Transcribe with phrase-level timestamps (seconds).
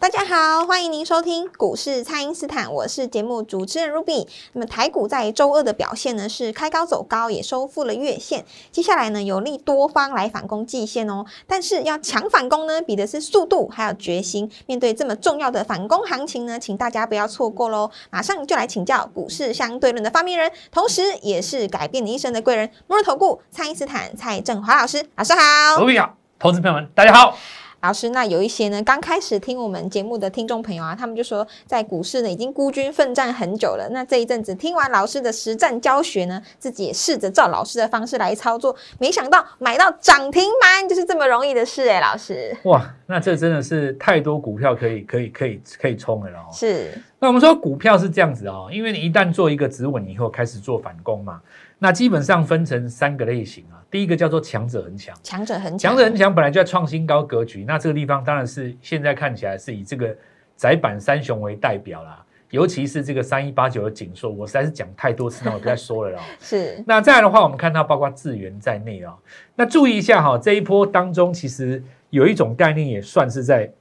[0.00, 4.26] 大家好，欢迎您收听股市蔡因斯坦，我是节目主持人 Ruby。
[4.54, 8.46] 那么台股在周二的表现呢是开高走高，也收复了月线。
[8.72, 14.50] 接下来呢有利多方来反攻季线哦，但是要强反攻呢，比的是速度还有决心。
[14.64, 17.90] 面对这么重要的反攻行情呢，请大家不要错过喽！
[18.08, 25.04] 马上就来请教股市相对论的发明人，同时也是改变你一生的贵人——摩尔投顾蔡因斯坦蔡振华老师。
[25.16, 25.40] 老师好
[25.78, 27.36] ，Ruby 好，投资朋友们大家好。
[27.80, 33.88] 老师，那有一些呢，刚开始听我们节目的听众朋友啊，他们就说在股市呢已经孤军奋战很久了。
[33.90, 42.54] 那这一阵子听完老师的实战教学呢，自己也试着照老师的方式来操作，没想到买到涨停板就是这么容易的事哎，老师。
[42.64, 46.52] 哇，那这真的是太多股票可以可以可以可以冲了哦。
[46.52, 46.90] 是。
[47.18, 51.40] 那我们说股票是这样子哦，因为你一旦做一个止稳以后，开始做反攻嘛。
[51.82, 60.14] 那基本上分成三个类型啊，第一个叫做强者恒强，强者恒强，强者恒强本来就在创新高格局，那这个地方当然是现在看起来是以这个
[60.56, 66.22] 窄板三雄为代表啦，尤其是这个三一八九的紧缩，我实在是讲太多次，那我不再说了啦。
[66.38, 69.16] 是，那再来的话，我们看到包括智源在内啊，
[69.56, 73.72] 那注意一下哈，这一波当中其实有一种概念也算是在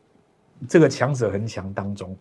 [0.69, 2.15] 这个强者恒强当中，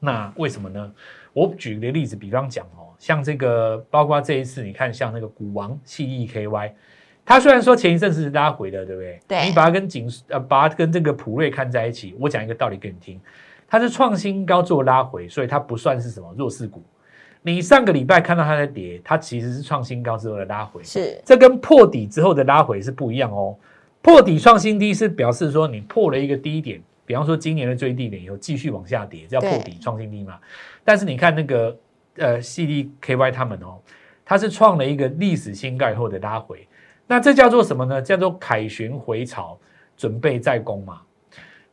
[0.00, 0.92] 那为什么呢？
[1.34, 6.74] 我举个例子，比方讲哦，像这个，包括这一次，你看像那个股王 C E K Y，
[7.24, 9.20] 它虽然说前一阵是拉回的，对不对？
[9.28, 9.48] 对。
[9.48, 13.20] 你把它跟景呃，把它跟这个普瑞看在一起，我讲一个道理给你听，
[13.68, 16.82] 它是创新高做拉回，所以它不算是什么弱势股。
[17.42, 21.20] 你上个礼拜看到它在跌，它其实是创新高之后的拉回，是。
[21.24, 23.56] 这跟破底之后的拉回是不一样哦。
[24.00, 26.82] 破底创新低是表示说你破了一个低点。
[27.06, 30.38] 比方说，今年的最低点以后继续往下跌，叫破底创新低嘛。
[30.82, 31.76] 但是你看那个
[32.16, 33.80] 呃，CDKY 他们哦，
[34.24, 36.66] 它是创了一个历史新高后的拉回，
[37.06, 38.00] 那这叫做什么呢？
[38.00, 39.58] 叫做凯旋回潮，
[39.96, 41.00] 准备再攻嘛。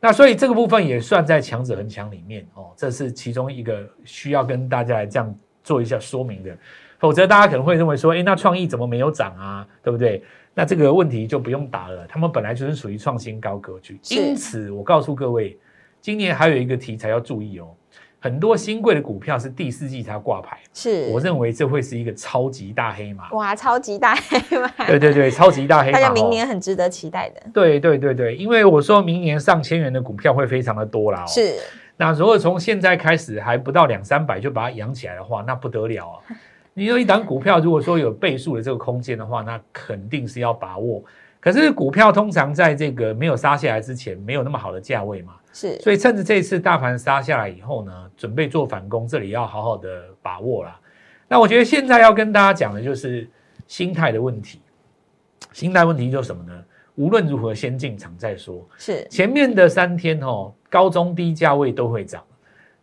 [0.00, 5.32] 那所以这个部分也算在强者恒强里面哦，这是其中一个需要跟大家来这样
[5.62, 6.56] 做一下说明的。
[6.98, 9.66] 否则大家可能会认为说，哎，那创意怎么没有涨啊？
[9.82, 10.22] 对不对？
[10.54, 15.58] 那这个问题就不用答了，他们本来就是属于创新高格局，因此我告诉各位，
[16.00, 17.74] 今年还有一个题材要注意哦，
[18.22, 31.56] 很多新贵的股票是第四季才挂牌，是，我认为这会是一个超级大黑马，哇，超级大黑马，对对对，超级大黑马，大家明年很值得期待的，对对对对，因为我说明年上千元的股票会非常的多啦，是，
[31.96, 36.22] 那如果从现在开始还不到两三百就把它养起来的话，那不得了啊。
[36.74, 41.02] 你有一档股票，如果说有倍数的这个空间的话，那肯定是要把握。
[41.38, 45.78] 可是股票通常在这个没有杀下来之前，没有那么好的价位嘛，是。
[45.80, 50.80] 所以趁着这次大盘杀下来以后呢，准备做反攻，这里要好好的把握啦。
[51.28, 53.28] 那我觉得现在要跟大家讲的就是
[53.66, 54.60] 心态的问题。
[55.52, 56.64] 心态问题就是什么呢？
[56.94, 58.66] 无论如何先进场再说。
[58.78, 59.06] 是。
[59.08, 62.22] 前面的三天哦，高中低价位都会涨，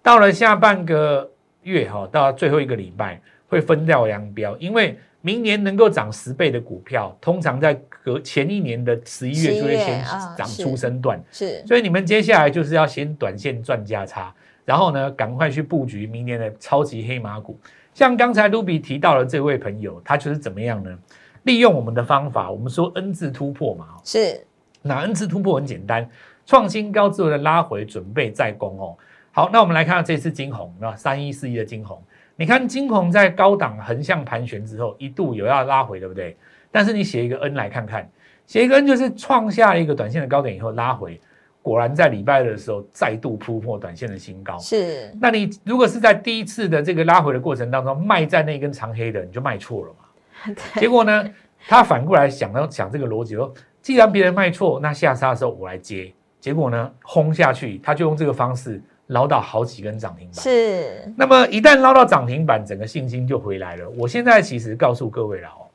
[0.02, 1.30] 到了下半个
[1.64, 3.22] 月哈，到最后一个礼拜。
[3.52, 10.04] 会分道扬镳，因为明年能够涨十倍的股票，通常在隔前一年的十一月就会先
[10.38, 17.60] 涨出身段，是，所以你们接下来就是要先短线赚价差，然后呢，赶快去布局明年的超级黑马股。
[17.94, 20.98] 像刚才卢比提到的这位朋友，他就是怎么样呢？
[21.44, 24.46] 利用我们的方法，我们说 N 字突破嘛，是，
[24.82, 26.10] 那 N 字突破很简单，
[26.46, 28.96] 创新高之后的拉回，准备再攻哦。
[29.32, 32.02] 好，那我们来看看这次金红，那三一四一的金红。
[32.40, 36.38] 你看金红在高档横向盘旋之后，一度有要拉回，对不对？
[36.72, 38.10] 但是你写一个 N 来看看，
[38.46, 41.20] 写一个 N 就是创下一个短线的高点以后拉回，
[41.62, 44.58] 果然在礼拜二的时候再度突破短线的新高。
[44.58, 50.56] 是，那你如果是在第一次的这个拉回的过程当中卖在那根长黑的，你就卖错了嘛？
[50.80, 51.30] 结果呢，
[51.68, 56.14] 他反过来想到想这个逻辑说，既然别人卖错，那下杀的时候我来接。
[56.40, 58.82] 结果呢，轰下去，他就用这个方式。
[59.10, 61.14] 捞到好几根涨停板，是。
[61.16, 63.90] 那么一旦捞到涨停板，整个信心就回来了。
[63.92, 65.66] 我现在其实告诉各位了哦，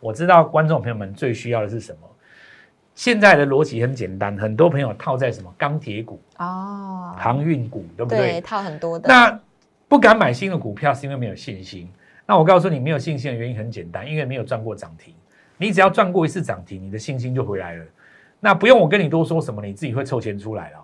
[0.00, 1.98] 我知道观众朋友们最需要的是什么。
[2.94, 8.40] 现在的逻辑很简单，很多朋友套在什么钢铁股哦，航运股，对不对？
[8.42, 9.08] 套很多的。
[9.08, 9.40] 那
[9.88, 11.90] 不敢买新的股票，是因为没有信心。
[12.26, 15.14] 那我告诉你，没有信心的原因很简单，因为没有赚过涨停。
[15.56, 17.84] 你只要赚过一次涨停，你的信心就回来了。
[18.38, 20.78] 那不用我跟你多说什么，你自己会凑钱出来了。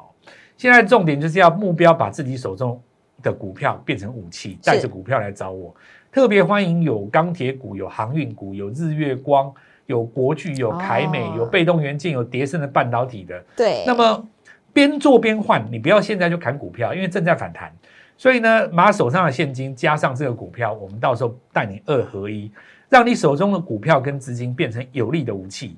[0.56, 2.80] 现在重点就是要目标把自己手中
[3.22, 5.74] 的股票变成武器，带着股票来找我。
[6.10, 9.52] 特别欢迎有钢铁股、有航运股、有日月光、
[9.84, 13.44] 有国巨、有凯美、有被动元件、有叠升的半导体的。
[13.54, 14.26] 对，那么
[14.72, 17.70] 边做边换，你不要现在就砍股票，因为正在反弹。
[18.16, 22.50] 所以呢，把手上的现金加上这个股票，我们到时候带你二合一，
[22.88, 25.76] 让你手中的股票跟资金变成有力的武器。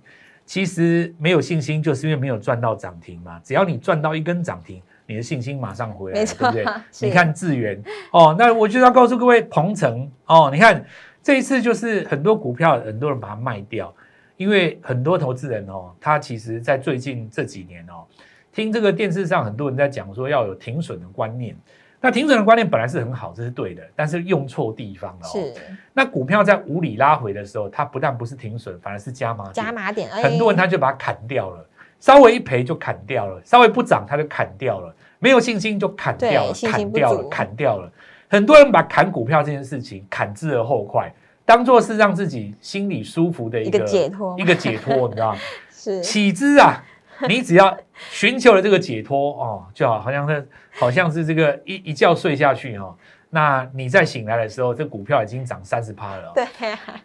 [0.49, 3.39] 其实没有信心，就是因为没有赚到涨停嘛。
[3.45, 6.65] 只要你赚到一根涨停，你的信心马上回来，对不对？
[7.03, 7.79] 你看智源
[8.13, 10.83] 哦，那我就要告诉各位，鹏程哦，你看
[11.23, 13.95] 这一次就是很多股票，很多人把它卖掉，
[14.39, 18.07] 因为很多投资人哦，他其实在最近这几年哦，
[18.51, 21.55] 听这个电视上很多人在讲说要有停损的观念。
[22.01, 25.27] 那停损的观念本来是很好，这是对的，但是用错地方了。
[25.27, 25.53] 是。
[25.93, 29.51] 那股票在无理拉回的时候，它不但不是停损，反而是加码。
[29.53, 30.09] 加码点。
[30.11, 31.67] 很多人他就把它砍掉了，
[31.99, 37.91] 稍微一赔就砍掉了，稍微不涨他就砍掉了，没有信心就砍掉了，砍掉了，砍掉了。
[38.29, 41.13] 很多人把砍股票这件事情砍之而后快，
[41.45, 45.39] 当做是让自己心里舒服的一个解脱，一个解脱，你知道吗？
[45.73, 46.01] 是。
[46.01, 46.85] 起之啊。
[47.27, 47.77] 你只要
[48.11, 52.95] 寻求了这个解脱哦，就好好像是好像是这个一一觉睡下去哦，
[53.31, 56.33] 那你在醒来的时候，这股票已经涨三十趴了。
[56.35, 56.47] 对，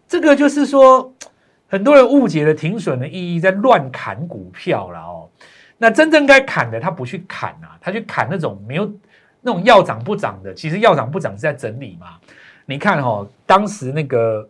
[0.08, 1.12] 这个就是说，
[1.68, 5.28] 很多人误解了停损的意义，在乱砍股票了哦。
[5.78, 8.92] 那真正该砍的，他不去砍啊，他去砍那种没有
[9.42, 10.54] 那种要涨不涨的。
[10.54, 12.20] 其实要涨不涨是在整理嘛。
[12.66, 14.48] 你看哦，当时那个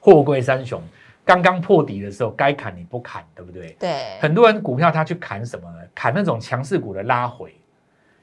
[0.00, 0.82] 货柜三雄。
[1.30, 3.76] 刚刚破底的时候，该砍你不砍，对不对？
[3.78, 4.18] 对。
[4.20, 5.78] 很多人股票他去砍什么呢？
[5.94, 7.54] 砍那种强势股的拉回，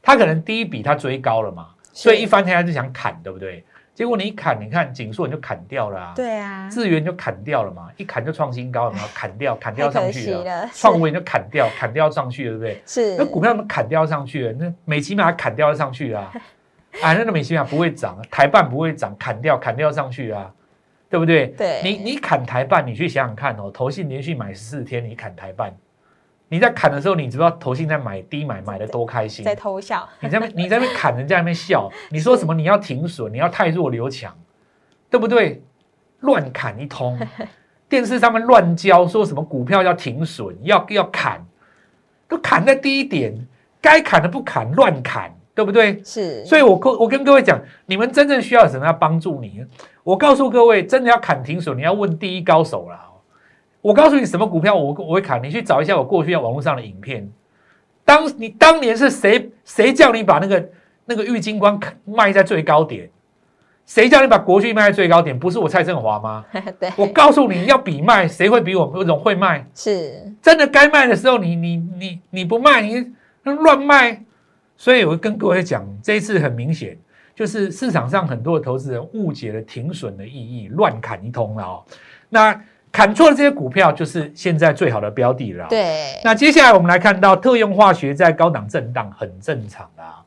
[0.02, 3.64] 他可能第一笔他追高了嘛，所以一翻天他就想砍，对不对？
[3.96, 12.82] 结果你一砍，你看锦硕你就砍掉了啊，对啊，智源就砍掉了嘛，一砍就创新高，然后砍掉，砍掉上去了，创维就砍掉，砍掉上去了，对不对？
[12.86, 13.16] 是。
[13.18, 14.54] 那股票怎么砍掉上去了？
[14.60, 16.30] 那美其玛砍掉上去啊，
[17.02, 20.52] 啊，那个美其玛不会涨，台半不会涨，砍掉，砍掉上去啊。
[21.10, 21.48] 对不对？
[21.58, 25.74] 对，你你砍台半，你去想想看哦，投信连续买十四天，你砍台半，
[26.50, 30.08] 你在砍的时候，你知道投信在买低买买的多开心，在偷笑。
[30.20, 32.54] 你在那你在那砍，人家那边笑， 你说什么？
[32.54, 34.38] 你要停损，你要太弱留强，
[35.10, 35.64] 对不对？
[36.22, 37.18] 乱砍一通，
[37.88, 41.46] 电视上面乱教，说什么股票要停损，要要砍，
[42.28, 43.34] 都砍在低点，
[43.80, 45.32] 该砍的不砍，乱砍。
[45.58, 46.00] 对不对？
[46.04, 49.66] 是，所以我跟我跟各位讲，你们真正需要什么要帮助你？
[50.04, 52.96] 我告诉各位，真的要砍停手，你要问第一高手了。
[53.82, 57.28] 我告诉你什么股票我我会砍，你去找一下我过去在网络上的影片。
[58.06, 60.70] 当你当年是谁谁叫你把那个
[61.06, 63.10] 那个玉金光卖在最高点？
[63.88, 65.40] 谁叫你把国巨卖在最高点？
[65.40, 66.46] 不是我蔡振华吗？
[66.80, 69.66] 对，我告诉你要比卖，谁会比我们种会卖？
[69.74, 73.12] 是，真的该卖的时候，你你你你不卖，你
[73.44, 74.22] 乱卖。
[74.78, 76.96] 所以，我跟各位讲，这一次很明显，
[77.36, 81.84] 就是市场上很多的投资人误解了停损的意义，乱砍一通了哦。
[82.30, 85.66] 那砍错了这些股票，就是现在最好的标的了。
[85.68, 86.20] 对。
[86.24, 90.24] 那接下来我们来看到特用化学在高档震荡，很正常啊，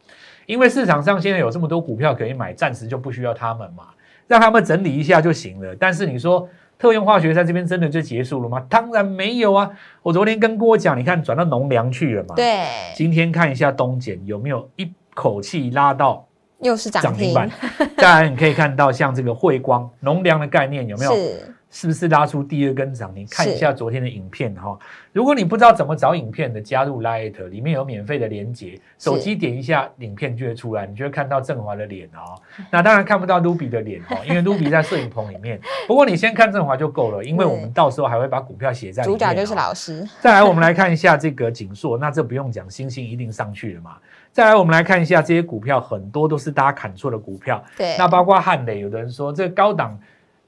[0.46, 3.84] 因为市场上现在有这么多股票可以买，暂时就不需要他们嘛，
[4.26, 5.74] 让他们整理一下就行了。
[5.76, 6.48] 但是你说，
[6.80, 8.64] 特用化学在这边真的就结束了吗？
[8.70, 9.70] 当然没有啊！
[10.02, 12.34] 我昨天跟郭讲，你看转到农粮去了嘛？
[12.34, 12.64] 对。
[12.94, 16.26] 今天看一下东碱有没有一口气拉到
[16.60, 17.50] 又是涨停板？
[17.96, 21.12] 当然你可以看到像这个汇光农粮的概念有没有？
[21.14, 21.54] 是。
[21.70, 23.26] 是不是拉出第二根涨停？
[23.30, 24.76] 看一下昨天的影片哈。
[25.12, 32.34] 如果你不知道怎么找影片的，加入 Light，里面有免费的连接，手机点一下影片就会出来，你就会看到振华的脸哦。
[32.70, 35.60] 那当然看不到 Ruby 的脸哦，因为 Ruby 在摄影棚里面。
[35.86, 40.06] 不过你先看振华就够了，因为我们到时候还会把股票写在主角就是老师。
[40.20, 43.96] 再来，我们来看一下这个景硕，那这不用讲，星星一定上去了嘛。
[44.32, 47.62] 再来，我们来看一下这些股票，很多都是大家砍错的股票。
[47.76, 49.96] 对，那包括汉磊，有的人说这个高档。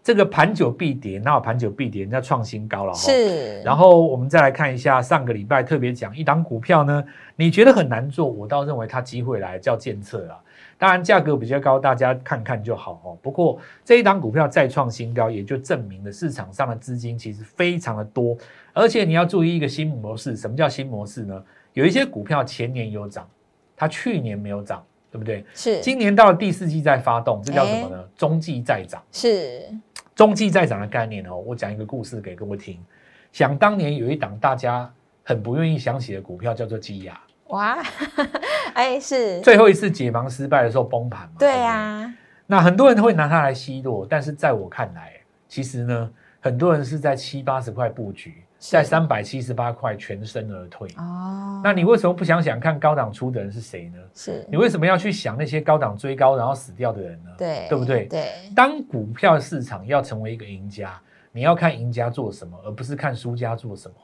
[0.02, 2.98] 这个盘久必跌，那盘久必跌，人家创新高了哈。
[2.98, 3.62] 是。
[3.62, 7.04] 然后我们再来看一下上个礼拜特别讲一档股票呢，
[7.36, 10.38] 你觉得很难做，我倒认为它机会来，叫建测啊。
[10.76, 13.16] 当然价格比较高，大家看看就好哦。
[13.22, 18.36] 不过这一档股票再创新高，也就证明了市场上的资金其实非常的多。
[18.72, 21.40] 而且你要注意一个新模式，什么叫新模式呢？
[21.74, 23.28] 有一些股票前年有涨，
[23.76, 25.44] 它去年没有涨，对不对？
[25.54, 25.78] 是。
[25.80, 28.02] 今年到了第四季再发动，这叫什么呢？
[28.16, 29.00] 中继再涨。
[29.12, 29.68] 是。
[30.16, 32.82] 中继再涨的概念哦，我讲一个故事给各位听。
[33.30, 34.92] 想当年有一档大家
[35.22, 37.20] 很不愿意想起的股票，叫做基亚。
[37.48, 37.78] 哇，
[38.74, 41.34] 哎，是最后一次解盲失败的时候崩盘嘛？
[41.38, 42.14] 对呀。
[42.46, 45.12] 那很多人会拿它来奚落，但是在我看来，
[45.48, 50.88] 其实呢，很多人是在七八十块布局，在三百七十八块全身而退。
[50.96, 53.98] 哦，那你为什么不想想看高档出的人是谁呢？
[54.14, 57.30] 是你为什么要去想那些高档追高然后死掉的人呢？
[57.36, 58.06] 对对不对？
[58.06, 61.00] 对，当股票市场要成为一个赢家，
[61.32, 63.94] 你要看赢家做什么，而不是看输家做什么。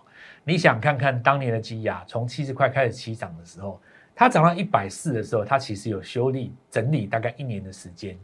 [0.43, 3.81] 你想看看当年的基亚从七十块开始起涨的时候，
[4.13, 8.19] 它涨到一百四的时候，它其实有修理整理大概一年的时间，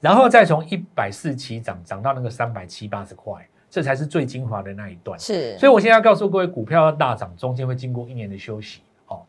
[0.00, 5.20] 然后再从一百四起涨涨到那个三百七八十块，这才是最精华的那一段。
[5.20, 8.80] 是，所以我现在要告诉各位，股票要大涨，中间会经过一年的休息。
[9.08, 9.20] 哦，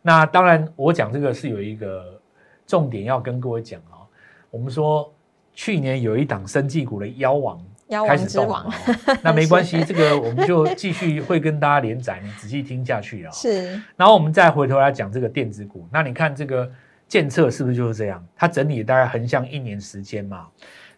[0.00, 2.18] 那当然，我讲这个是有一个
[2.66, 4.08] 重点要跟各位讲哦。
[4.50, 5.12] 我们说
[5.52, 7.62] 去年有一档生技股的妖王
[8.08, 13.30] 开始动了，哦那没关系， 这个我们就继续会跟大家连载，你仔细听下去啊。
[13.32, 16.72] 是然后我们再回头来讲这个电子股，那你看这个
[17.06, 18.26] 建测是不是就是这样？
[18.34, 20.46] 它整理大概横向一年时间嘛。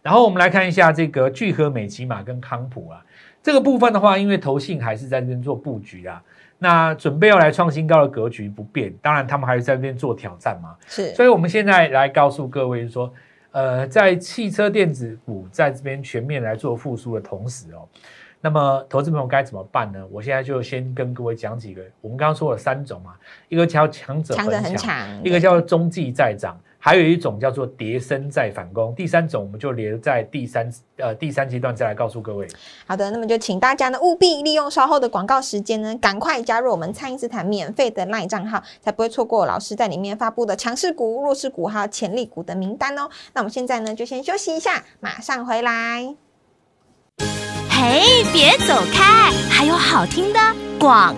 [0.02, 3.04] 然后我们来看一下这个聚合美骑马跟康普啊，
[3.42, 6.22] 这个部分的话，因为投信还是在这边做布局啊，
[6.58, 10.74] 那准备要来创新高的格局不变，当然他们还是在这边做挑战嘛。
[10.86, 13.12] 是，所以我们现在来告诉各位就是说，
[13.52, 17.86] 呃，在汽车电子股在这边全面来做复苏的同时哦，
[18.40, 20.04] 那么投资朋友该怎么办呢？
[20.10, 23.14] 我现在就先跟各位讲几个，我们刚刚说了三种嘛，
[23.48, 32.44] 一个叫强者强者很强，一个叫中继再涨，还有一种叫做跌升再反攻，第三种我们就留在第三呃第三阶段再来告诉各位。
[32.88, 43.08] 好的，那么就请大家呢务必利用稍后的广告时间呢，赶快加入我们蔡因斯坦免费的 LINE 账号，才不会错过老师在里面发布的强势股、弱势股还有潜力股的名单哦。
[43.32, 46.16] 那我们现在呢就先休息一下，马上回来。
[47.70, 50.40] 嘿，别走开，还有好听的
[50.80, 51.14] 广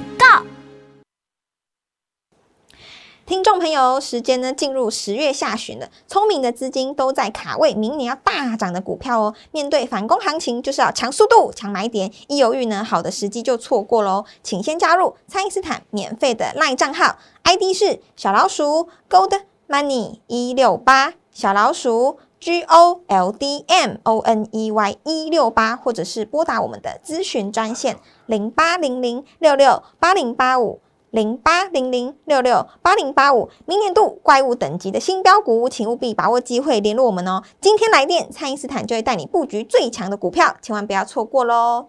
[3.27, 9.35] 听众朋友，时间呢进入十月下旬了，聪明的资金都在卡位明年要大涨的股票哦。
[9.51, 14.27] 面对反攻行情，就是要抢速度、抢买点，一犹豫呢，好的时机就错过喽。
[14.43, 24.97] 请先加入蔡因斯坦免费的 LINE 账号，ID 是小老鼠 Gold Money 一六八，小老鼠 G O L D M O N E Y
[25.05, 30.81] 一六八，或者是拨打我们的咨询专线零八零零六六八零八五。
[31.15, 37.41] 零八零零六六八零八五，明年度怪物等级的新标股，请务必把握机会联络我们哦。
[37.61, 41.87] 今天来电，蔡因斯坦就会带你布局最强的股票，千万不要错过喽。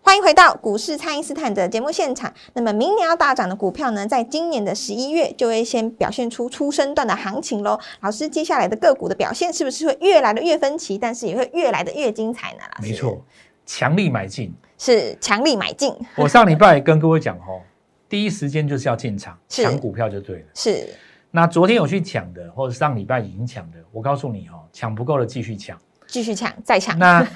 [0.00, 2.34] 欢迎回到股市，蔡因斯坦的节目现场。
[2.54, 7.78] 那么明年要大涨的股票呢，在今年的十一月就会先表现出初升段的行情喽。
[8.00, 12.62] 老师，接下来的个股的表现是不是会越来的越分歧，但是也会越来的越精彩呢？
[12.78, 13.22] 老师没，错，
[13.64, 14.52] 强力买进。
[14.76, 17.62] 是强力买进，我上礼拜跟各位讲哦，
[18.12, 20.44] 第一时间就是要进场是抢股票就对了。
[20.52, 20.86] 是
[21.30, 25.80] 那昨天有去抢的，或者上礼拜已经抢的，我告诉你哦，抢不够的继续抢。
[26.06, 27.26] 继续抢，再抢，那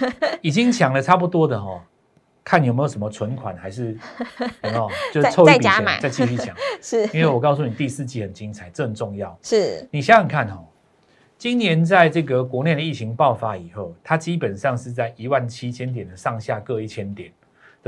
[0.42, 1.80] 已经抢了差不多的哦，
[2.45, 3.99] 看有没有什么存款，还是
[4.64, 6.54] 有没有 就凑一笔钱再继续抢。
[6.83, 9.35] 是因为我告诉你，第四季很精彩，这很重要。
[9.40, 10.62] 是你想想看哦，
[11.38, 17.33] 今年在这个国内的疫情爆发以后，它基本上是在一万七千点的上下各一千点，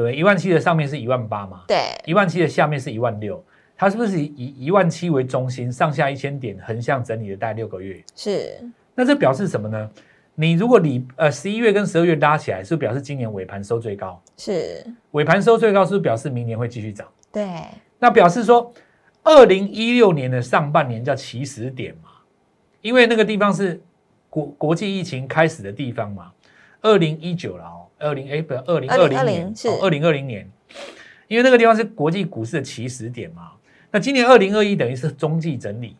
[0.04, 0.14] 对？
[0.14, 3.42] 一万七的上面是一万八嘛，对，一万七的下面是一万六，
[3.76, 8.02] 它是不是以一万七为中心，上下一千点横向整理了大概六个月？
[8.14, 8.58] 是
[8.94, 9.90] 那这表示什么呢？
[10.34, 14.22] 你如果你呃十一月跟十二月拉起来，是不是表示今年尾盘收最高？
[14.36, 17.06] 是，尾盘收最高是不是表示明年会继续涨？
[17.32, 17.48] 对，
[17.98, 18.72] 那表示说，
[19.24, 22.10] 二零一六年的上半年叫起始点嘛，
[22.82, 23.80] 因为那个地方是
[24.30, 26.32] 国国际疫情开始的地方嘛。
[26.80, 30.50] 二零一九了哦，二零哎不，二零二零年是二零二零年，
[31.26, 33.52] 因为那个地方是国际股市的起始点嘛。
[33.90, 35.96] 那今年二零二一等于是中继整理，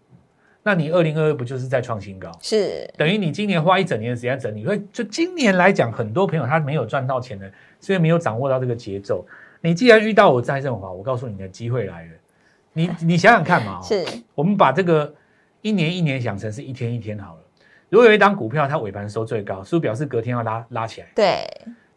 [0.63, 2.31] 那你二零二二不就是在创新高？
[2.43, 7.51] 是等于你今年花一整年的时间整理，所以就今年来讲，很多朋友他没有赚到钱的，
[7.81, 9.27] 是因为没有掌握到这个节奏。
[9.61, 12.11] 你既然遇到我蔡振华，我告诉你的机会来了，
[12.75, 15.13] 你你想想看嘛、 哦，是我们把这个
[15.63, 17.41] 一年一年想成是一天一天好了。
[17.89, 21.09] 如果有一档股票它尾盘收最高，是不是表示隔天要拉拉起来？
[21.15, 21.49] 对，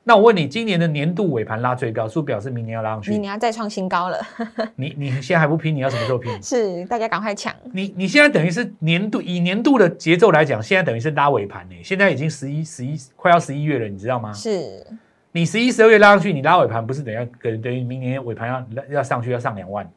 [0.04, 3.22] 那我问你，今年的年度尾盘拉最高，是不是表示明年要拉上去明去？
[3.22, 4.20] 年要再创新高了，
[4.76, 6.32] 你你现在还不拼，你要什么时候拼？
[6.42, 11.76] 是大家赶快抢，你你现在等于是年度以年度的节奏来讲，现在等于是拉尾盘呢。
[11.84, 14.34] 现在已经十一十一快要十一月了，你知道吗？
[14.34, 14.84] 是
[15.34, 19.88] 你十一十二月拉上去，你拉尾盘不是等下等等于明年尾盘要要上去要上两万，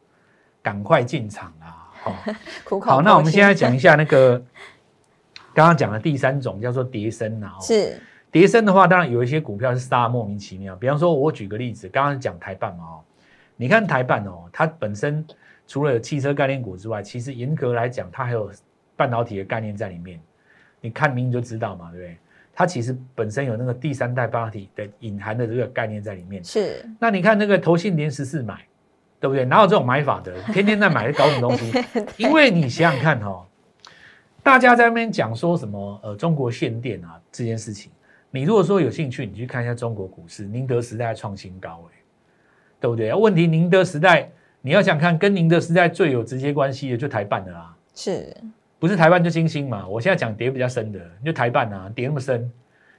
[0.62, 1.88] 赶快进场啊！
[2.02, 2.14] 好、
[2.62, 4.36] 苦口好，那我们现在讲一下那个
[5.54, 7.54] 刚刚讲的第三种叫做叠升啊。
[7.58, 7.98] 哦是
[8.34, 10.74] 跌升的话，当然有一些股票是杀得莫名其妙。
[10.74, 13.00] 比方说，我举个例子，刚刚讲台办嘛哦，
[13.54, 15.24] 你看台办哦，它本身
[15.68, 18.50] 除了有汽车概念股之外，其实严格来讲，它还有
[18.96, 20.18] 半导体的概念在里面。
[20.80, 22.16] 你看名就知道嘛，对不对？
[22.52, 26.42] 它其实本身有那个第三代半导体的隐含的这个概念在里面。
[26.42, 28.66] 是那你看那个投信连十四买，
[29.20, 29.44] 对不对？
[29.44, 30.34] 哪有这种买法的？
[30.52, 31.72] 天天在买，搞什么东西？
[32.18, 33.44] 因为你想想看哦，
[34.42, 37.92] 大家在那边讲说什么呃中国限电啊这件事情，
[38.34, 42.02] 你如果说有兴趣，你去看一下中国股市，宁德时代创新高、欸，
[42.80, 43.14] 对不对？
[43.14, 44.28] 问题宁德时代，
[44.60, 48.36] 你要想看跟宁德时代最有直接关系的就台办的啦，是
[48.80, 49.86] 不是台办就金星嘛？
[49.86, 52.50] 我现在讲跌比较深的，就台办啊，跌那么深，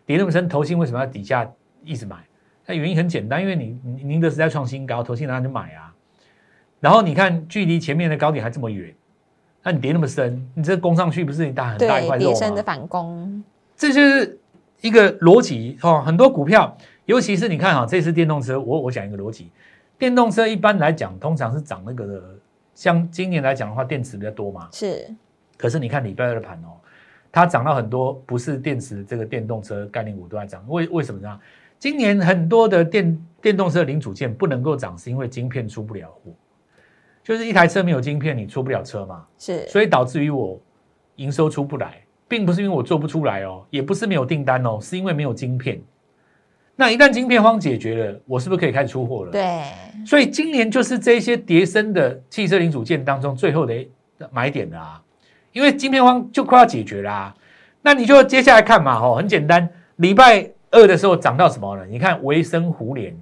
[0.05, 1.45] 跌那么深，投信为什么要底下
[1.83, 2.15] 一直买？
[2.65, 5.93] 那原因很简单，因为你你宁德时代创新高，投信拿就买啊。
[6.79, 8.95] 然后你看距离前面的高点还这么远，
[9.61, 12.49] 那你跌那么深，你这攻上去不是你打很大一块肉吗？
[12.51, 13.43] 的反攻，
[13.75, 14.39] 这就是
[14.81, 16.01] 一个逻辑哦。
[16.05, 19.49] 很多股票，尤其是你看哈，这次电动车，我我讲一个逻辑，
[19.97, 22.23] 电动车一般来讲，通常是涨那个的，
[22.73, 24.67] 像今年来讲的话，电池比较多嘛。
[24.71, 25.07] 是
[25.57, 26.75] 可是你看礼拜二的盘哦，
[27.31, 31.39] 它涨到很多不是电池这个电动车概念股都在涨，为为什么呢？
[31.77, 36.31] 今年很多的电电动车零组件不能够涨，是因为晶片出不了货，
[37.21, 40.59] 就是一台车没有晶片，你出不了车嘛，是所以导致于我
[41.17, 45.81] 营收出不来，并不是因为我做不出来哦，也不是没有订单哦，是因为没有晶片。
[46.75, 49.31] 那一旦晶片荒解决了，我是不是可以开始出货了？
[49.31, 49.63] 对
[50.05, 53.73] 所以今年就是这些叠升的汽车零组件当中最后的
[54.31, 55.01] 买点了啊，
[55.53, 57.33] 因为晶片荒就快要解决啦、
[57.81, 61.85] 那你就接下来看嘛，哦，很简单，礼拜二的时候涨到什么了？
[61.85, 63.15] 你看维生互联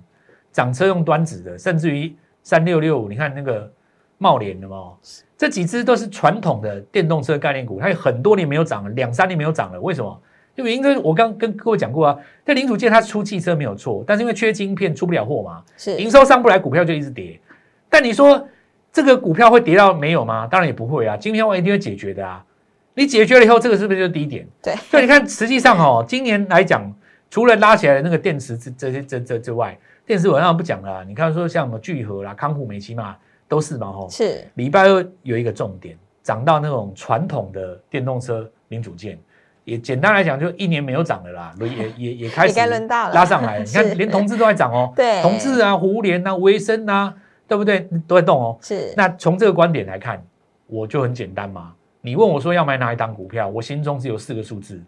[0.51, 3.71] 涨车用端子的，甚至于三六六五，你看那个
[4.17, 4.93] 茂联的嘛，
[5.37, 10.21] 这几只都是传统的电动车概念股，它有很多年没有涨了，两三年没有涨了，为什么？
[10.55, 17.39] 就原因就是我刚跟各位讲过啊，在零组件它出汽车没有错，但是因为缺晶片出不了货嘛，是营收上不来，股票就一直跌。
[17.89, 18.47] 但你说
[18.91, 20.45] 这个股票会跌到没有吗？
[20.45, 22.45] 当然也不会啊，晶片我一定会解决的啊。
[22.93, 24.47] 你解决了以后，这个是不是就是低点？
[24.61, 26.93] 对所以你看，实际上哦，今年来讲，
[27.31, 31.03] 除了拉起来的那个电池这这些这这之外，电池我当然不讲了啊。
[31.03, 33.15] 你看说像什么聚合啦、康普、美奇嘛，
[33.53, 34.09] 都是嘛吼。
[34.09, 39.19] 是礼拜二有一个重点，涨到那种传统的电动车零组件，
[39.63, 43.59] 也简单来讲，就一年没有涨了啦，也也也 开始拉上来。
[43.59, 47.13] 你看是，连同志都在涨哦， 对同志啊、胡联啊、维生啊，
[47.47, 47.87] 对不对？
[48.07, 48.57] 都在动哦。
[48.59, 50.25] 是那从这个观点来看，
[50.65, 51.75] 我就很简单嘛。
[52.01, 54.81] 你问我说要买哪一档股票，我心中只有四个数字，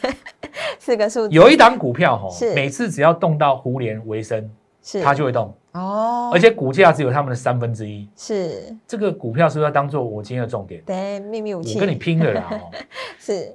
[0.78, 4.48] 四个数字有一档股票哈是，每次只要动到胡联、维生，
[4.86, 8.08] 是它就会动，哦，而且股价只有他们的三分之一。
[8.16, 10.80] 是这个股票是不是要当做我今天的重点？
[10.86, 12.48] 对秘密武器，我跟你拼了啦！
[12.52, 12.70] 哦，
[13.18, 13.52] 是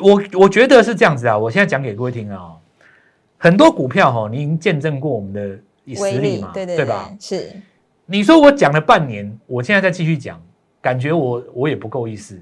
[0.00, 2.56] 我我觉得是这样子啊，我现在讲给各位听啊、哦，
[3.38, 5.58] 很多股票哈、哦，你已经见证过我们的
[6.00, 7.12] 威实力嘛，对对吧？？
[7.18, 7.50] 是
[8.06, 10.40] 你说我讲了半年，我现在再继续讲，
[10.80, 12.40] 感觉我我也不够意思。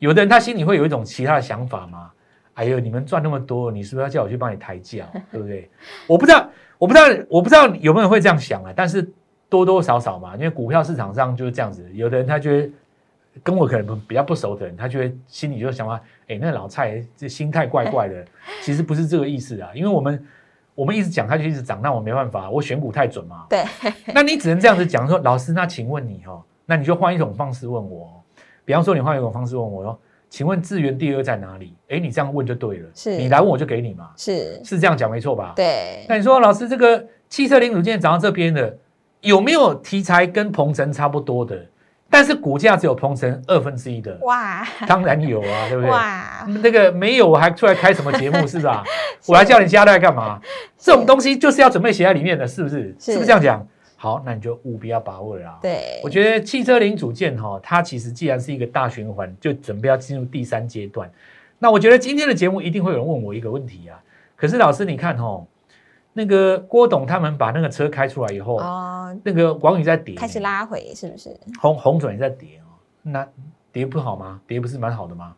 [0.00, 2.10] 有的人他心里会有一种其他的想法嘛？
[2.54, 5.70] 哎呦，你们赚那么多，你是不是要叫我去帮你抬轿，对不对？
[6.06, 8.72] 我不知道，我不知道，我不知道有没有人会这样想啊？
[8.74, 9.06] 但是
[9.50, 11.86] 多多少少嘛，因为股票市场上就是这样子。
[11.92, 12.70] 有的人他觉得
[13.42, 18.24] 跟我可能比较不熟的人，他觉得心里就想法，哎，那老蔡这心态怪怪的。
[18.62, 20.26] 其实不是这个意思啊，因为我们
[20.74, 23.44] 我们一直讲，他就一直涨，那我没办法，我选股太准嘛。
[23.50, 23.62] 对
[24.14, 28.10] 那你只能这样子讲说，老师，那请问你哦，那你就换一种方式问我哦，
[28.64, 29.98] 比方说你换一种方式问我哦，
[30.30, 31.74] 请问资源第二在哪里？
[31.88, 35.52] 哎，你这样问就对了，是你来问我就给你嘛，是，是这样讲没错吧？。
[35.56, 38.78] 对那你说老师，这个汽车零组件涨到这边的，
[39.20, 41.60] 有没有题材跟鹏程差不多的？
[42.12, 45.90] 但是股价只有鹏程二分之一的，哇当然有啊，对不对？
[45.90, 48.84] 哇那个没有，我还出来开什么节目是吧？
[49.26, 50.40] 我还叫你加来干嘛？
[50.78, 52.94] 这种东西就是要准备写在里面的，是不是？
[52.98, 53.66] 是是不是这样讲？
[54.02, 55.58] 好，那你就务必要把握了啊。
[55.60, 61.10] 对，我觉得汽车零组件哈、它其实既然是一个大循环，就准备要进入第三阶段。
[61.58, 64.02] 那我觉得今天的节目一定会有人问我一个问题啊。
[64.36, 65.44] 可是老师，你看哈、
[66.14, 71.36] 那个郭董他们把那个车开出来以后，哦，那个广宇在跌，开始拉回是不是？
[71.60, 72.72] 红红准也在跌哦。
[73.02, 73.28] 那
[73.70, 74.40] 跌不好吗？
[74.46, 75.36] 跌不是蛮好的吗？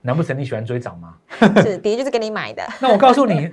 [0.00, 1.16] 难不成你喜欢追涨吗？
[1.62, 3.50] 是，跌就是给你买的， 那我告诉你，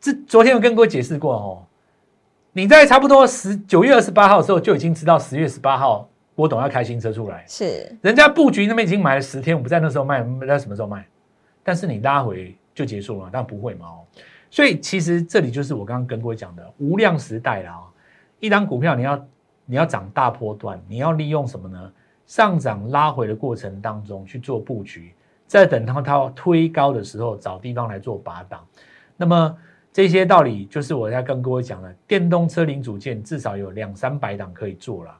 [0.00, 1.64] 这昨天有跟各位解释过哦，
[2.56, 11.06] 你在差不多十九月二十八号的时候就已经知道十月十八号郭董要开新车出来，是人家布局那边已经买了十天，我不在那时候卖，那什么时候卖？
[11.62, 14.00] 但是你拉回就结束了，当然不会嘛哦。
[14.50, 17.82] 所以其实这里就是我刚刚跟各位讲的无量时代了啊、
[18.40, 19.26] 一张股票你要
[19.66, 21.92] 你要涨大波段，你要利用什么呢？
[22.24, 25.12] 上涨拉回的过程当中去做布局，
[25.46, 28.66] 在等它它推高的时候找地方来做拔档。
[29.14, 29.58] 那么
[29.96, 35.18] 这些道理就是我在跟各位讲了，电动车零组件至少有两三百档可以做了，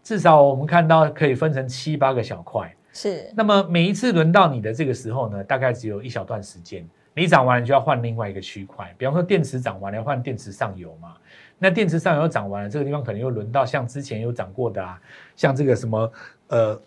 [0.00, 2.72] 至少我们看到可以分成七八个小块。
[2.92, 11.16] 是那么每一次轮到你的这个时候呢，大概只有一小段时间，你涨完了就要换另外一个区块，比方说电池涨完了要换电池上游嘛。
[11.58, 15.00] 那电池上游涨完了，这个地方可能又轮到像之前有涨过的啊，
[15.34, 16.12] 像这个什么
[16.46, 16.80] 呃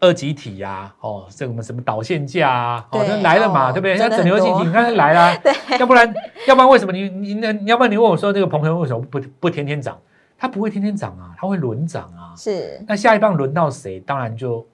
[0.00, 3.96] 二极体呀、哦，这个什么什么导线架啊，哦，那来了嘛，哦对不对？
[3.96, 6.14] 像整流晶体，你看它来啦， 对，要不然
[6.46, 9.98] 要不然为什么你你那要不然你问我说这个朋友为什么不不天天涨？
[10.38, 12.30] 它不会天天涨啊，它会轮涨啊。
[12.36, 13.98] 是那下一棒轮到谁？
[13.98, 14.64] 当然就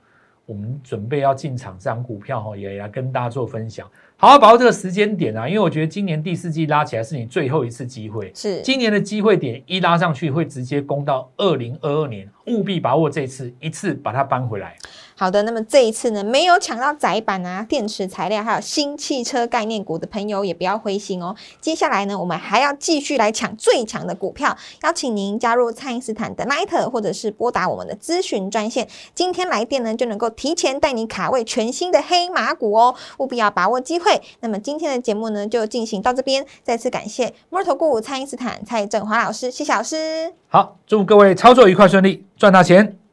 [0.45, 3.89] 我们准备要进场这张股票哈，也来跟大家做分享。
[4.17, 8.31] 好好把握这个时间点啊，因为我觉得今年第四季拉起来是你最后一次机会。
[8.35, 14.77] 是，今年的机会点一拉上去，会直接攻到二零二二年，务必把握这次，一次把它搬回来。
[15.17, 21.35] 好的，那么这一次呢，没有抢到窄板啊、电池材料，还有新汽车概念股的朋友也不要灰心哦。
[21.61, 28.89] 接下来呢，我们还要继续来抢最强的股票，邀请您加入蔡因斯坦的 Light，或者是拨打我们的咨询专线。
[29.15, 34.21] 今天来电呢，就能够提前带你卡位全新的黑马股哦，务必要把握机会。
[34.41, 40.33] 那么今天的节目呢，就进行到这边，再次感谢摩尔投顾蔡因斯坦蔡振华老师，谢谢老师。
[40.49, 43.04] 好，祝各位操作愉快顺利，赚大钱。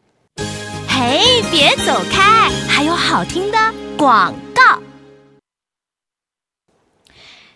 [1.03, 3.57] 嘿，别走开，还有好听的
[3.97, 4.79] 广告。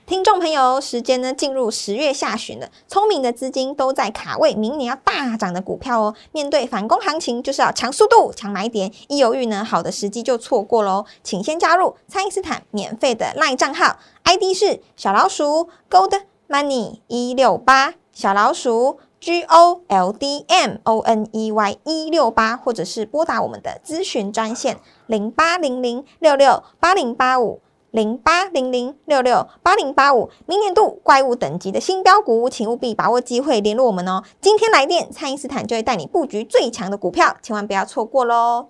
[0.08, 6.16] 听众朋友，时间呢进入十月下旬了，聪明的资金都在卡位明年要大涨的股票哦。
[6.32, 11.06] 面对反攻行情，就是要抢速度、抢买点，一犹豫呢，好的时机就错过喽。
[11.24, 27.62] 请先加入蔡因斯坦免费的赖账号，ID 是小老鼠 Gold Money 一六八，小老鼠 G O L D M O N E Y 一六八，或者是拨打我们的咨询专线零八零零六六八零八五。
[27.92, 34.22] 零八零零六六八零八五，明年度怪物等级的新标股，请务必把握机会联络我们哦。
[34.42, 38.68] 今天来电，蔡因斯坦就会带你布局最强的股票，千万不要错过喽。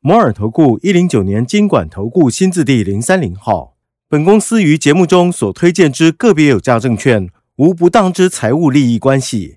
[0.00, 3.72] 摩尔投顾一零九年经管投顾新字第零三零号。
[4.06, 9.56] 本公司于节目中所推荐之个别有价证券，无不当之财务利益关系。